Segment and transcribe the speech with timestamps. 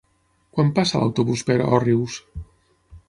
[0.57, 2.17] Quan passa l'autobús per Òrrius?